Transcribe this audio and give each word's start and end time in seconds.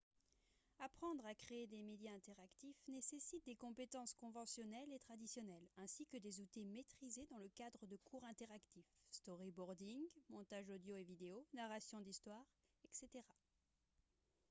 apprendre 0.79 1.23
à 1.27 1.35
créer 1.35 1.67
des 1.67 1.83
médias 1.83 2.15
interactifs 2.15 2.81
nécessite 2.87 3.45
des 3.45 3.53
compétences 3.55 4.15
conventionnelles 4.15 4.91
et 4.91 4.97
traditionnelles 4.99 5.67
ainsi 5.77 6.07
que 6.07 6.17
des 6.17 6.41
outils 6.41 6.65
maîtrisés 6.65 7.27
dans 7.29 7.37
le 7.37 7.49
cadre 7.49 7.85
de 7.85 7.97
cours 7.97 8.23
interactifs 8.25 8.91
storyboarding 9.11 10.01
montage 10.31 10.71
audio 10.71 10.95
et 10.95 11.03
vidéo 11.03 11.45
narration 11.53 12.01
d'histoires 12.01 12.47
etc. 12.83 13.23